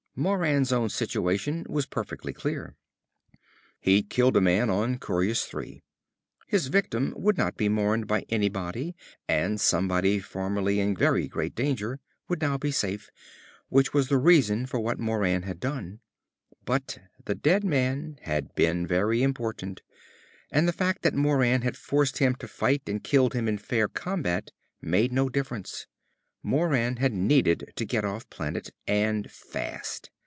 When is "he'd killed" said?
3.79-4.35